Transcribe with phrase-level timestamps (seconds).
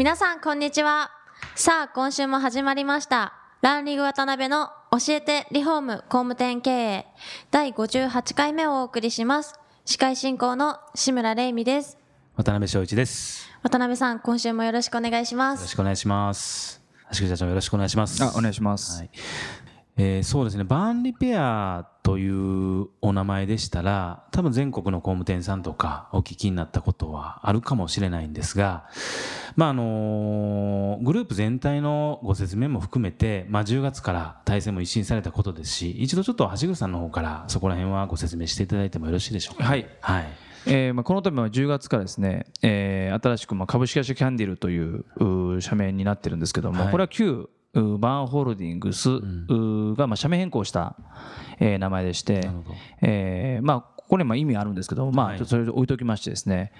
[0.00, 1.10] 皆さんこんにちは。
[1.54, 3.34] さあ今週も始まりました。
[3.60, 7.06] ランリグ渡辺の教えてリフォーム工務店経営。
[7.50, 9.60] 第58回目をお送りします。
[9.84, 11.98] 司会進行の志村玲美です。
[12.34, 13.50] 渡辺翔一です。
[13.62, 16.80] 渡辺さん今週もよろしくお願いしまよろしすくお願いします。
[17.12, 18.24] 橋口社長よろしくお願いします。
[18.24, 19.10] あお願いします、はい
[20.02, 28.86] えーそうですね、バーンリペアというお名前でしたら、多分全国の工務店さんとかお聞きになったことはあるかもしれないんですが、
[29.56, 39.64] まああのグループ全体のご説明も含めて、まあ、10月から体制も一新されたことですし、一度ちょっと橋口さんの方からそこら辺はご説明していただいてもよろしいでしょうか？
[39.64, 40.28] はいはい。
[40.66, 49.08] えーまあ、この度は10月からですね、えー新しくまあ株式会社キャンディルという社名になってるんですけども、はいこれは旧バーンホールディングス
[49.96, 50.96] がまあ社名変更した、
[51.58, 52.50] えー名前でして
[53.00, 56.72] えーまあここにまあ意味あるんですけど、まあ、はいちょっとそれで置いときましてですね、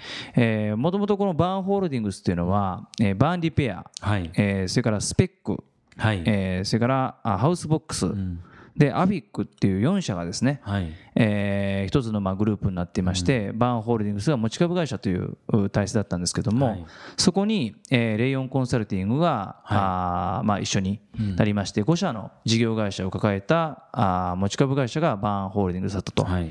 [0.76, 4.28] もともとこのバーンホールディングスっていうのは、えーバーンリペア、はい。
[4.34, 5.62] えーそれからスペック、
[5.96, 6.22] はい。
[6.26, 8.40] えーそれからあハウスボックス、うん
[8.80, 10.90] でアビックっていう4社がですね、はい。
[11.14, 16.84] えー一つのまあグループになっていまして、バーンホールディングスが持ち株会社というう体制だったんですけども、はい。
[17.18, 19.78] そこに、えーレイオンコンサルティングが、はい。
[19.78, 20.98] あーまあ、一緒に
[21.36, 26.50] なりまして、5社の事業会社を抱えたあー持ち株会社がバーンホールディングスだったと、はい。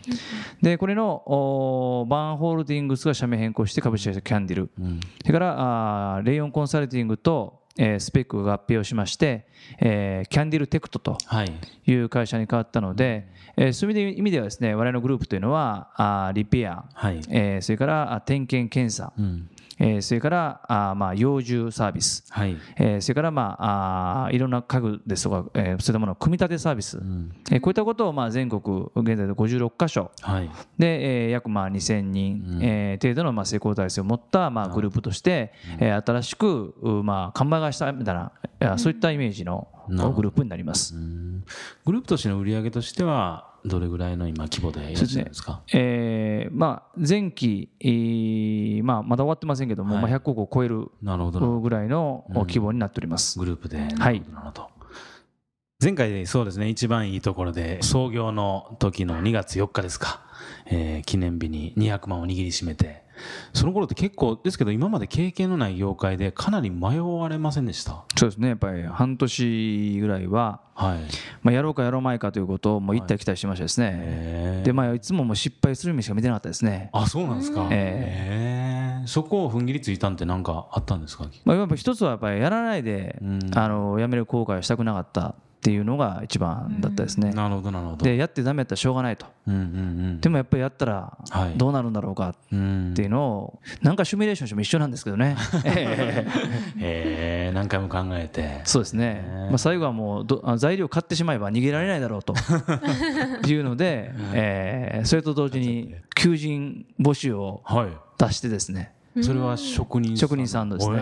[0.62, 5.00] でこれのおーバーンホールディングスが社名変更して株式会社キャンディル、うん。
[5.22, 5.56] それから
[6.18, 9.48] あーレイオンコンサルティングと、えースペックが合併をしまして、
[9.80, 11.52] えーキャンディルテクトとはい。
[11.88, 17.22] いう会社に変わったので、えーそういう意味ではですね我々のグループというのはあーリペア、はい。
[17.30, 19.50] えーそれからあ点検検査、うん。
[19.82, 22.58] えーそれからあーまあ養獣サービス、はい。
[22.78, 27.32] えーそれからまああーいろんな家具ですとか、えーそういったものの組み立てサービス、うん。
[27.52, 30.50] えーこういったことをまあ全国現在で56箇所はい。
[30.78, 38.32] で、えー約まあ2000人、うんえー程度のまあ成功体制を持ったまあグループとして、えー新しくうまあ看板がしたみたいな
[38.62, 40.96] いやそういったイメージのグループになります。
[40.96, 41.44] うん
[41.86, 45.62] グループとしての売り上げとしてはどれぐらいの今規模でいらっしゃるんですか？
[45.74, 50.90] えーまあ、前期、えーまあ、まだ終わってませんけども、はいまあ、100億を超える。
[51.62, 53.38] ぐらいの規模になっております。
[53.40, 53.78] グループで。
[53.78, 54.70] はいなるほどなるほど。
[55.82, 60.20] 前回そうですね一番いいところで創業の時の2月4日ですか、
[60.66, 63.08] えー記念日に200万を握りしめて。
[63.54, 68.04] その頃って結構ですけど今まで経験のない業界でかなり迷われませんでした？
[68.18, 71.00] そうですね、やっぱり半年ぐらいは、はい。
[71.44, 73.92] まあ、やろうかやろうまいかということをもう行ったり来たりしてましたですね。
[73.94, 74.66] へー。
[74.66, 76.90] で、まあ、いつももう失敗する目しか見てなかったですね。
[76.94, 77.68] あそうなんですか。
[77.72, 79.08] えへー。
[79.08, 81.26] そこを踏ん切りついたんって何かあったんですか？
[81.46, 83.40] まあ、やっぱ一つはやっぱりやらないで、うん。
[83.56, 87.32] あのやめる後悔をしたくなかったっていうのが一番だったですね。
[87.34, 88.06] なるほどなるほど。
[88.06, 89.26] で、やってダメやったらしょうがないと。
[89.46, 89.64] うんうんう
[90.14, 91.58] んでもやっぱりやったらはい。
[91.58, 92.92] どうなるんだろうかうん。
[92.94, 95.36] っていうのを、なんかシミュレーションしても一緒なんですけどね。
[95.66, 96.26] え
[96.80, 98.62] えへえ何回も考えて。
[98.64, 102.34] そうですね、まあ、最後はもうどあ材料買ってしまえば逃げられないだろうと。
[103.48, 107.90] いうので、えーそれと同時に求人募集をはい。
[108.18, 110.98] 出してですねそれは職人職人さんですね、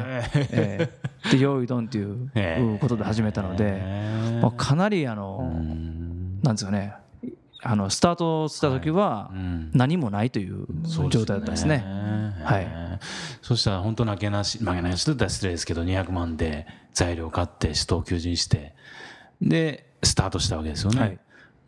[0.51, 0.90] え。
[1.23, 3.81] ーで用意ドンっていうことで始めたので、
[4.41, 6.41] まあ、かなりあうの、ん。
[6.41, 6.94] なんですかね
[7.63, 9.72] あのスタートした時はうん。
[9.73, 10.66] 何もないという
[11.09, 11.84] 状態だったですね。
[12.44, 12.63] はい。
[12.63, 12.67] い
[13.41, 18.73] そしたら本当なけなしまあなけなしと言ったら失礼ですけど200万で材料買って首都求人して
[19.41, 21.19] でスタートしたわけですよね、はい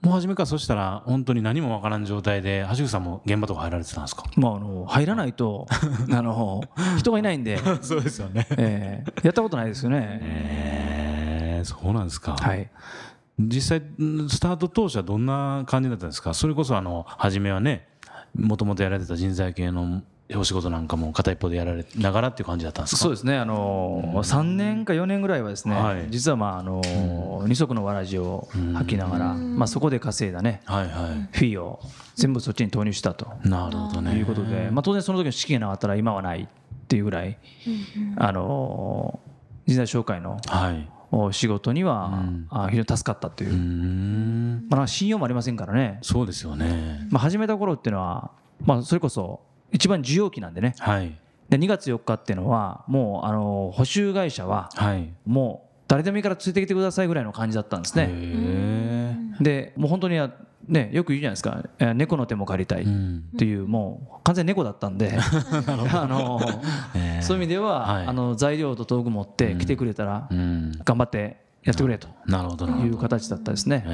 [0.01, 4.23] もう初めからそしたら本当に何もわからん状態で橋口さんも現場とか入られてたんですか？
[4.37, 5.67] まあ、あの入らないと
[6.11, 6.63] あの
[6.97, 8.47] 人がいないんで、そうですよね。
[8.51, 9.97] えーやったことないですよね。
[10.21, 12.69] へえそうなんですか、はい。
[13.37, 16.33] 実際んスタート当初はどんな感じだったんですか？
[16.33, 17.85] それこそあの初めはね
[18.37, 20.01] もともとやられてた人材系の
[20.35, 23.01] お仕事なんかも片一方でやられながらっていう感じだったんですか？
[23.01, 26.05] そうですね、あの3年か4年ぐらいはですね、はい。
[26.09, 26.81] 実は、まああの
[27.47, 31.79] 二足のわらじを履きながら、まあ、そこで稼いだね、はいはフィーを
[32.15, 33.27] 全部そっちに投入したと。
[33.43, 34.11] いなるほどね。
[34.15, 36.47] いうことで、まあ、当然その時の資金がなかったら今はないっ
[36.87, 37.37] ていうぐらい、
[38.17, 39.19] あの
[39.65, 40.89] 人材紹介のはい。
[41.11, 42.47] お仕事には、うん。
[42.51, 43.49] あ非常に助かったという。
[43.49, 44.67] うー、ん。
[44.69, 47.07] まあ、信用もありませんからね、そうですよね。
[47.09, 48.29] まあ、始めた頃っていうのは、
[48.63, 49.39] まあ、それこそ
[49.71, 51.15] 一番需要期なんでね、はい。
[51.49, 55.09] で2月4日っていうのはもうあの補修会社ははい。
[55.25, 58.13] もう誰でもいいからついてきてくださいぐらいの感じだったんですへね。
[58.13, 60.19] えでもう本当に
[60.67, 61.63] ねよく言うじゃないですか。
[61.79, 65.11] えー猫の手も借りたいっうんていうもう完全に猫だったんで。
[65.17, 66.39] あの
[66.93, 68.05] へえそういう意味では、はい。
[68.07, 70.71] あの材料と道具持って来てくれたらうん。
[70.83, 72.07] 頑張ってやってくれと。
[72.27, 72.89] なるほどなるほど。
[72.89, 73.83] いう形だったですね。
[73.87, 73.89] へ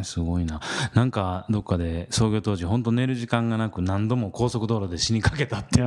[0.00, 0.60] えすごいな。
[0.94, 5.86] なんかどっかで創業当時本当寝る時間がなく何度も高速道路で死にかけたっていう。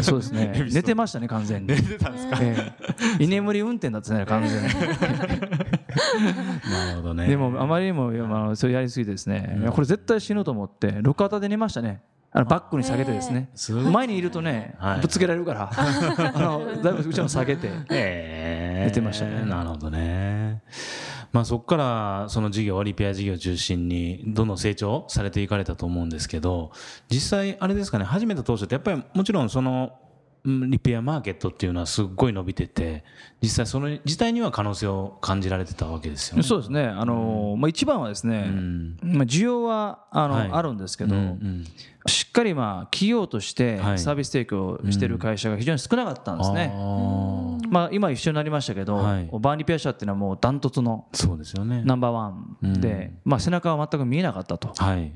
[0.00, 0.66] いそうですね。
[0.72, 1.68] 寝てましたね完全に。
[1.68, 2.38] 寝てたんですか？
[2.40, 2.72] え
[3.18, 3.24] え。
[3.24, 4.68] 居眠り運転だったね完全に。
[6.70, 7.26] なるほどね。
[7.28, 12.02] でもあまりにもまあそれやりすぎてですね、いやこれ絶対死ぬと思って路肩で寝ましたね。
[12.34, 13.50] あのバックに下げてですね。
[13.92, 15.00] 前にいるとね、はい。
[15.00, 15.70] ぶつけられるから。
[15.74, 19.44] あのだいぶうちの下げて寝てましたね。
[19.44, 20.62] なるほどね
[21.32, 26.72] まあそこからその事業リペア事業を中心にどんどん成長されていかれたと思うんですけど
[27.10, 29.98] 実際あれですかね始めた当初ってやっぱりもちろんその
[30.44, 33.04] うんリペアマーケットっていうのはすっごい伸びてて
[33.40, 36.42] 実際その自体には可能性を感じられてたわけですよね。
[36.42, 36.82] そうですね。
[36.84, 38.98] あの、まあ、一番はですね、ん。
[39.02, 40.50] まあ、需要はあの、はい。
[40.50, 41.64] あるんですけど、うんうん。
[42.06, 43.98] しっかりまあ企業としてはい。
[44.00, 46.72] サービス提供してる会社が非常に少なかったんですね。
[46.74, 51.82] あーまあ、今一緒になりましたけど、はいバーンリペア社っていうのはもうダントツのそうですよね。
[51.86, 54.74] ナンバーワンで、まあ、背中は全く見えなかったと。
[54.76, 55.10] はい。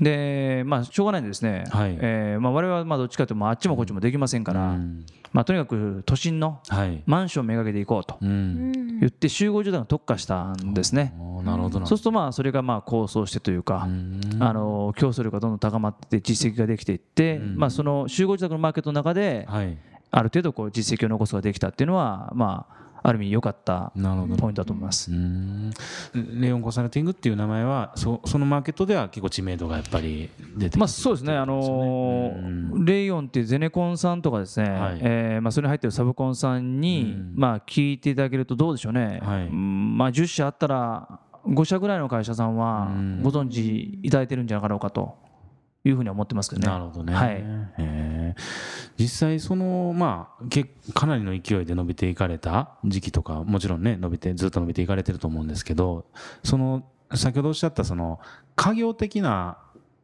[0.00, 7.00] で、まあ、しょうがないんでですね、はいえーまあ、我々はまあどっちかというと、まああっちもこっちもできませんから、うんまあ、とにかく都心のはい。
[7.06, 8.98] マンションめがけていこうとうん。
[8.98, 11.14] 言って集合住宅に特化したんですね。
[11.20, 11.86] おーなるほどな。
[11.86, 19.78] そうするとまあそれがまあ構想してというか、うんあの競争力がどんどん高まって実績ができていって、うんまあ、その集合住宅のマーケットの中ではい。
[20.10, 23.92] ある程度こう実績を残すことができたっていうのは、まあ、ある意味良かった。
[23.94, 25.10] ポイントだと思います。
[25.10, 25.70] うん。
[26.40, 34.98] レオンコンサルティングっていう名前はそそのマーケットでは結構知名度がやっぱり出てまあ、そうですね、あのーレイオンっていうゼネコンさんとかですね、はい。
[35.02, 37.32] えーまあ、それに入ってるサブコンさんに、うん。
[37.34, 39.46] まあ、聞いていただけるとどうでしょうね、はい。
[39.46, 43.22] うんまあ、10社あったら5社ぐらいの会社さんはうん。
[43.22, 45.16] ご存知いただいてるんじゃなかろうかと
[45.84, 46.68] いうふうに思ってますけどね。
[46.68, 47.14] なるほどね。
[47.14, 47.44] はい
[48.98, 50.64] 実際そのまあけ
[50.94, 56.06] かなりの勢いで伸びていかれた時期とかもちろんね伸びてずっと伸びていかれてると思うんですけど
[56.42, 56.84] その
[57.14, 58.20] 先ほどおっしゃったその
[58.56, 59.58] 家業的な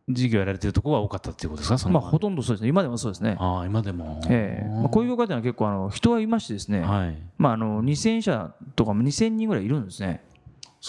[0.08, 1.78] 事業やられてるところが多かったっていうことですか？
[1.78, 3.36] そのまあ、ほとんどそうですね、今でもそうですね。
[3.40, 4.20] ああ今でも。
[4.28, 7.16] ええまあ、こういう業界というのは結構あの人はいましてですね、はい。
[7.38, 10.22] まあ、あの2000社とかも2000人ぐらいいるんですね、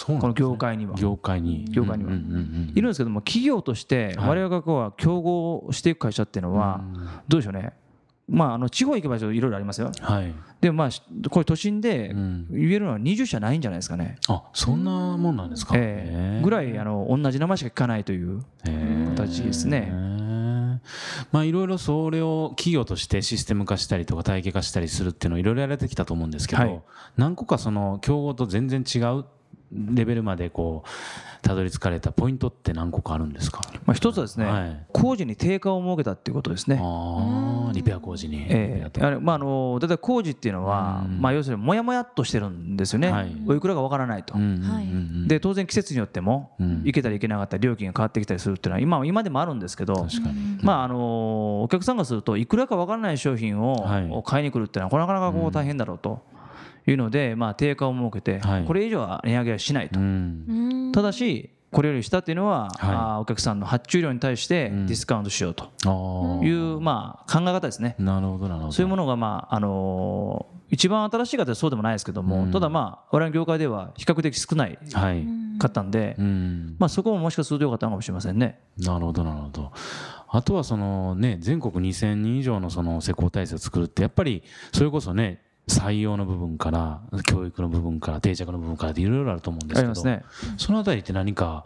[0.04, 0.94] この業界には。
[0.96, 1.64] 業界に。
[1.70, 2.10] 業界には。
[2.10, 4.28] うんうんうんうんいるんですけども、企業としてはい。
[4.30, 6.82] 我々がこうは競合していく会社っていうのは、
[7.28, 7.72] どうでしょうね、
[8.28, 10.34] まあ、あの地方行けばいろいろありますよ、はい。
[10.60, 11.00] でもまあ、し
[11.30, 12.46] これ都心でうん。
[12.50, 15.74] 言えるのは20社ないんじゃないですかね、あそんなもんなんですか？
[15.76, 16.42] ええ。
[16.42, 18.42] ぐらいあの同じ名前しか聞かないという、
[19.16, 20.80] 形ですねね。
[21.32, 26.82] まあいろいろそれを企業としてシステム化したりとか体系化したりするっていうのをいろいろやられてきたと思うんですけど、はい。
[27.16, 29.24] 何個かその競合と全然違う
[29.72, 33.62] レベルまでこうたどり着かれたポイントって何個かあるんですか？
[33.84, 34.86] まあ、一つはですね、はい。
[34.92, 36.78] 工事に定価を設けたっていうことですね。
[36.80, 38.46] ああリペア工事に。
[38.48, 39.02] ええ。
[39.02, 41.20] あれまああのだいたい工事っていうのは、うん。
[41.20, 43.36] まあ、要するにもやもやっとしてるんですよね、はい。
[43.46, 46.82] おいくらかわからないと、うんで当然季節によっても、うん。
[46.84, 50.58] 行けたり行けなかったり料金が変わってきたりするっていうのは今今でもあるんですけど、確かに。
[50.62, 54.22] まああのお客さんがするといくらかわからない商品をはい。
[54.24, 56.22] 買いに来るっていうのはこれなかなかこう大変だろうと
[56.86, 65.64] いうので、まあ、定価を設けて、はいこれ以上は値上げはしないと、うんただしこれより下っていうのは、はいお客さんの発注量に対してうんディスカウントしようと
[66.44, 67.96] いう、まあ、考え方ですね。
[67.98, 68.72] なるほどなるほど。
[68.72, 75.24] そういうものが、まああのー一番新しい方はそうでもないですけども、うんただまあ我々の業界では比較的少ないはい。
[75.58, 76.76] かったんで、うん。
[76.78, 78.58] まあ、そこももしかすると良かったのかもしれませんね。
[78.76, 79.72] なるほどなるほど。
[80.28, 90.22] あとはそのね全国2000人以上のその施工体制を作るってやっぱりそれこそね採用の部分から教育の部分から定着の部分からっていろいろあると思うんですけど、ね。
[90.56, 91.64] そのあたりって何か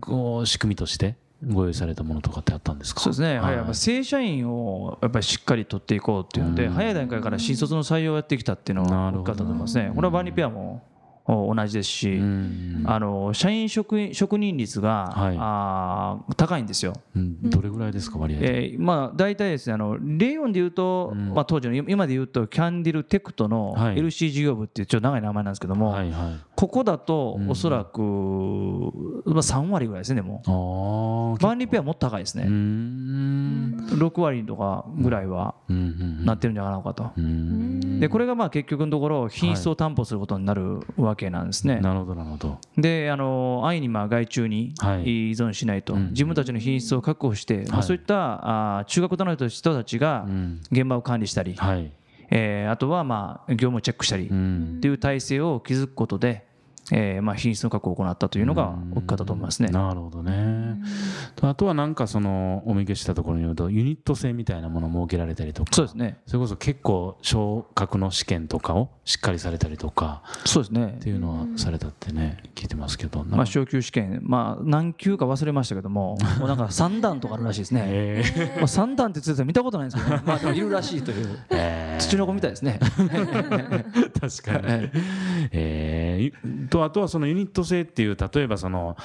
[0.00, 1.16] こう仕組みとして
[1.46, 3.00] ご用意されたものとかってあったんですか？
[3.00, 3.56] そうですね、はい。
[3.56, 6.72] はいまあ正社員をやっぱりしっかり取っていこうっていうので、うん。
[6.72, 9.92] 早い段階から新卒の採用をやってきたっていうのは大きかったと思いますね。
[9.94, 10.97] これはバーニーペアもお
[11.28, 15.36] 同じですし、うんあの社員職員職人率が、はい。
[15.38, 16.94] あー高いんですよ。
[17.14, 17.50] うん。
[17.50, 21.34] どれぐらいですか割合で、えーまあ、大体ですねあのレイオンでいうと、うん。
[21.34, 23.96] まあ、当時の今でいうとキャンディルテクトのはい。
[23.96, 26.40] LC 事業部っていうちょっと長い名前なんですけども、はいはい。
[26.56, 30.42] ここだとうんおそらく、まあ、3割ぐらいですねでも。
[30.46, 30.50] あ
[31.36, 33.76] あバーニーペアはもっと高いですね、ん。
[33.90, 37.10] 6割とかぐらいはなってるんじゃないかなと。
[37.16, 38.00] うーん。
[38.00, 41.80] でこれがまあ結局のところ品質を担保することになるわけなんですね。
[41.80, 42.58] なるほどなるほど。
[42.76, 45.30] であの安易にまあ外注にはい。
[45.30, 50.60] 依存しないと、うん自分たちの品質を確保して、まあ、はいそういったあ中学団の人たちがうん。
[50.72, 51.92] 現場を管理したり、はい。
[52.30, 54.78] えーあとはまあ業務をチェックしたりっうん。
[54.80, 56.46] ていう体制を築くことで、
[56.92, 59.68] えーまあ品質の確保を行ったというのが大きかったと思いますね。
[59.68, 60.76] なるほどね。
[61.36, 66.18] とあとはなんかそのお見受けしたところによるとユニット制みたいなものを設けられたりとかそうですね。
[66.26, 71.08] それこそ結構昇格の試験とかをしっかりされたりとかそうですねって。
[71.08, 77.82] いうのはされたってね聞いてますけどまあ昇級試験、まあ何級か忘れましたけども、 もうなんか3段とかあるらしいですね。
[77.86, 78.22] え
[78.56, 81.26] まあ3段ってついて見たことないんですけど、ね、まあでもいるらしいという。
[81.26, 82.78] ーえー土の子みたいですね。
[82.80, 82.98] 確
[84.44, 84.90] かに。
[85.50, 85.97] えー
[86.70, 88.96] とあとはそのユニット制っていう例えばその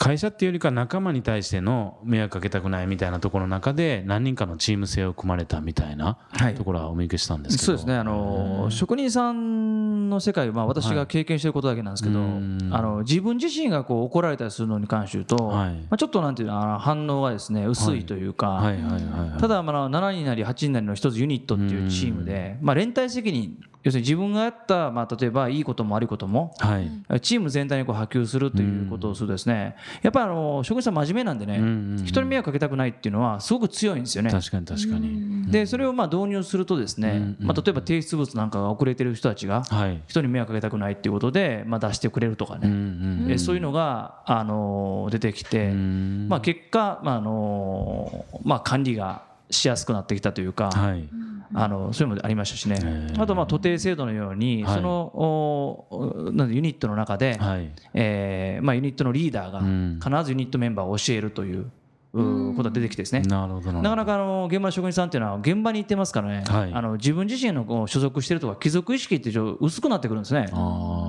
[0.00, 6.54] 会社っていうよりか仲間に対しての迷惑かけたくないみたいなところの中で何人かのチーム性を組まれたみたいなはい。
[6.54, 12.70] ところはお見受けしたんですけど、そうですね、あの職人さんの世界、まあ、私が経験していることだけなんですけど、うん。
[12.72, 15.74] あの自分自身がこう怒られたりするのに関して言うと、はい。
[15.74, 19.38] まあ、ちょっとなんていうの反応がですね薄いというか、はいはいはいはい。
[19.38, 27.20] ただ、まあ、7人なり8人なりの一つユニットっていうチームで、まあ、連帯責任要するに自分がやった、まあ、例えばいいことも悪いこともはい。
[27.20, 29.76] チーム全体にこう波及するということをするとですね。
[30.02, 32.04] やっぱりあの職人さん真面目なんでね、うんうんうん。
[32.04, 34.30] 人に迷惑かけたくないっていうのはすごく強いんですよね。
[34.30, 40.00] 確かに確かに、でそれをまあ導入するとですね、まあ、例えば提出物なんかが遅れてる人たちがはい。
[40.06, 43.30] 人に迷惑かけたくないっていうことで、まあ、出してくれるとかうんうね、ん。
[43.32, 46.26] えそういうのが、あの出てきて、うん。
[46.28, 51.08] まあ、結果、まああのまあ、管理がしやすくなってきたというか、はい。
[51.52, 52.78] あのそういうのもありましたしね、
[53.18, 54.74] あとまあ徒弟制度のように、はい。
[54.76, 57.70] そのおなんでユニットの中で、はい。
[57.92, 60.00] えーまあ、ユニットのリーダーがうん。
[60.02, 61.70] 必ずユニットメンバーを教えるという
[62.12, 70.48] うことが出てきてですね、なるほどなかなかあの現場の職人さんっていうのは現場に行ってますからね、はいあの自分自身のこう所属してるとか貴族意識ってちょっと薄くなってくるんですね。
[70.52, 70.99] あー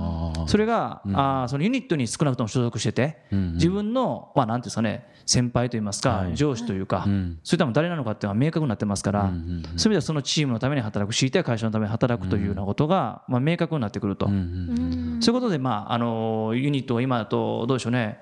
[0.48, 3.53] それが、あーそのユニットに少なくとも所属してて、うんうん。
[3.53, 6.36] 自分の、まあ、なんていうんですかね先輩といいますか、はい。
[6.36, 7.39] 上司というか、うん。
[7.43, 9.39] そういったもの誰なのかっていうのは明確になってますから、うんうんうん。
[9.39, 18.19] そういう意味ではそのチームのために働く知りたい会社のために働くというようなことが、まあ、明確になってくると、うんうんそういうことで、まあ、あのユニットが今だとどうでしょうね。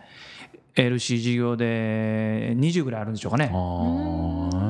[0.75, 3.49] LC 事業で20ぐらいあるんでしょうかね。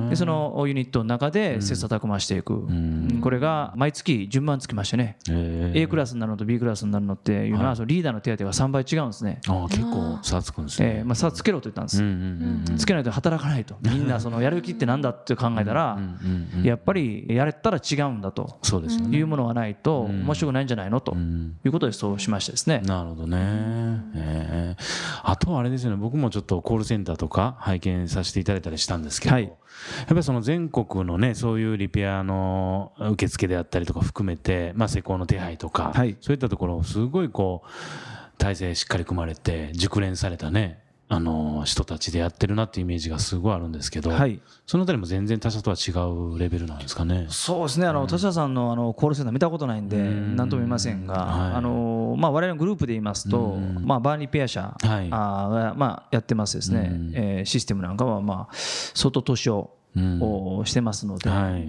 [0.09, 3.19] でそのユニットの中で切磋琢磨していく、うん。
[3.21, 5.73] これが毎月順番つきましてね、え。
[5.75, 9.41] ー A クラスになるのと B クラスになるのっていうのは、そのリーダーの手当が3倍違うんですね。
[9.47, 10.97] あー結構差つくんですね。
[10.99, 13.75] えーまあ、さあつけろと言ったんです、つけないと働かないと。
[13.81, 15.99] みんなそのやる気ってなんだって考えたら、
[16.63, 18.59] やっぱりやれたら違うんだと。
[18.61, 19.17] そうですよね。
[19.17, 21.13] いうものがないと面白くないんじゃないのと。
[21.13, 21.57] うん。
[21.63, 22.81] いうことでそうしましてですね。
[22.85, 23.37] なるほどね、
[24.15, 24.75] え。
[24.77, 24.83] ー
[25.23, 25.97] あとはあれですよね。
[25.97, 29.51] 僕もちょっとコールセンターとか拝見させていただいたりしたんですけど、はい
[30.07, 36.17] ぱりその全国のねそういうリペアの受付であったりとか含めて、まあ、施工の手配とか、はい。
[36.21, 40.79] そういったところをすごいこう体制しっかり組まれて熟練されたね
[41.11, 44.39] あの人たちでやってるなっていうイメージがすごいあるんですけど、はい。
[44.67, 45.89] そのあたりも全然他社とは違
[46.35, 47.25] うレベルなんですかね？
[47.29, 47.87] そうですね。
[47.87, 50.35] あの他社さんのあのコールセンター見たことないんでん。
[50.35, 51.53] 何とも言いませんが、はい。
[51.55, 55.07] あのまあ、我々のグループで言いますと、まあ、バーニーペア社、はい。
[55.09, 57.11] あまあ、やってますですね、うん。
[57.15, 61.67] えーシステムなんかは、まあ、相当投資をうんをしてますので、はい。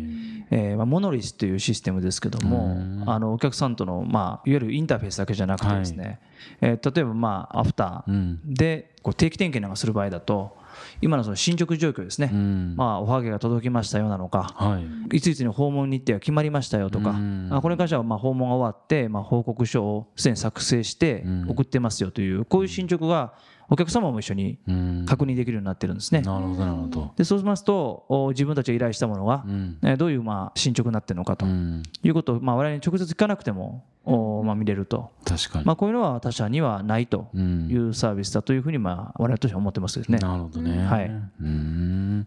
[0.53, 6.19] えーまあ、モノリスというシステムですけども、あのお客さんとの、まあ、いわゆるインターフェースだけじゃなくてですね、
[6.61, 8.41] えー例えば、まあ、アフターうん。
[8.45, 10.59] でこう定期点検なんかする場合だと
[11.01, 12.75] 今のその進捗状況ですね、うん。
[12.77, 14.81] まあ、おはげが届きましたよなのか、は
[15.13, 15.17] い。
[15.17, 17.49] いついつに訪問日程が決まりましたよとか、うん。
[17.53, 23.35] あこれに関してはまあ訪問が終わって、まあ、報告書をすでに作成して送ってますよという、こういう進捗が
[23.71, 26.21] お客様も一緒にうん確認できるようになってるんですね。
[26.23, 27.13] なるほどなるほど。
[27.17, 35.65] でそうしますとお自分たちが依頼したものが、うんえーどういうまあ進捗になってるのかとうんいうことを、まあ、我々に直接聞かなくても、おまあ、見れると、確かに。
[35.67, 40.19] まあ、こういうのは他社にはないとうんいうサービスだというふうに、まあ、我々としては思ってますですね。
[40.19, 40.85] なるほどね。
[40.87, 42.27] はいうん。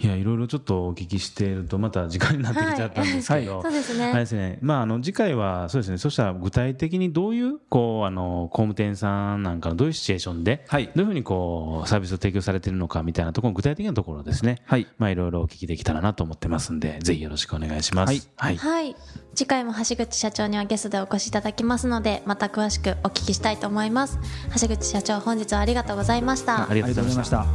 [0.00, 3.62] いや、いろいろちょっとお聞きしていると、また時間になってきちゃったんですけど。
[3.62, 4.18] そうですあれね。
[4.20, 4.58] ですね。
[4.62, 5.98] まあ、あの、次回は、そうですね。
[5.98, 14.62] そしたら、具体的にどういう、こう、あの、工務店さんなんかのどういうシチュエーションで、はいどういうふうに、こう、サービスを提供されているのかみたいなところ、具体的なところですね。
[14.64, 18.10] はいまあ、いろいろお聞きできたらなと思ってますんで、ぜひよろしくお願いします。
[18.10, 18.56] はいはい。
[18.56, 18.96] はい。
[19.34, 24.18] 次回も橋口社長にはゲストでお越しいただきますので、また詳しくお聞きしたいと思います。
[24.60, 26.68] 橋口社長、本日はありがとうございました。
[26.68, 27.38] ありがとうございました。
[27.38, 27.46] た。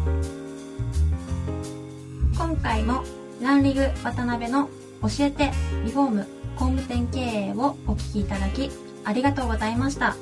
[2.37, 3.03] 今回も
[3.41, 4.69] ランリグ渡辺の
[5.01, 5.51] 教えて
[5.85, 8.71] リフォーム工務店経営をお聞きいただき
[9.05, 10.15] ありがとうございました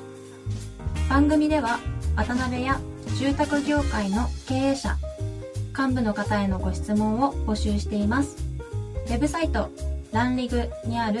[1.08, 1.78] 番組では
[2.14, 2.80] 渡辺や
[3.18, 4.96] 住宅業界の経営者
[5.76, 8.36] 幹部の方へのご質問を募集しています
[9.06, 9.70] ウェブサイト
[10.12, 11.20] ランリグにある